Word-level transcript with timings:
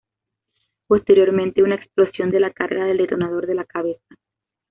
Posteriormente 0.87 1.61
una 1.61 1.75
explosión 1.75 2.31
de 2.31 2.39
la 2.39 2.51
carga 2.51 2.85
del 2.85 2.97
detonador 2.97 3.45
de 3.45 3.53
la 3.53 3.65
cabeza. 3.65 4.15